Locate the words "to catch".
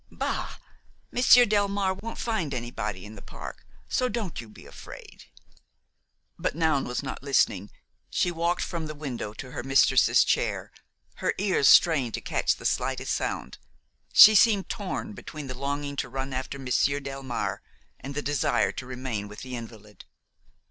12.15-12.55